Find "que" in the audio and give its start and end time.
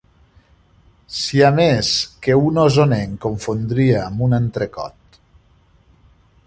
2.27-2.39